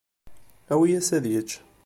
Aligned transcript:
Awi-yas 0.73 1.09
ad 1.17 1.25
yečč. 1.31 1.49